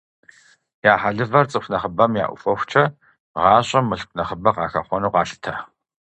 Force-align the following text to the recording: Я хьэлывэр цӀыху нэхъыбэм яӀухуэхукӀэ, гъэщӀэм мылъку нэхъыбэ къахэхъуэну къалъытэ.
Я 0.91 0.93
хьэлывэр 1.01 1.45
цӀыху 1.51 1.69
нэхъыбэм 1.71 2.11
яӀухуэхукӀэ, 2.23 2.83
гъэщӀэм 3.41 3.85
мылъку 3.89 4.15
нэхъыбэ 4.17 4.49
къахэхъуэну 4.55 5.13
къалъытэ. 5.13 5.53